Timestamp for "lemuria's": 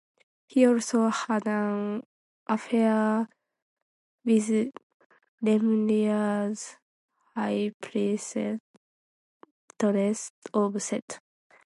5.43-6.77